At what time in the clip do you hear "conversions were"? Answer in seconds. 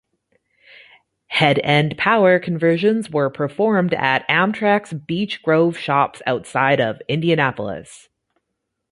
2.39-3.29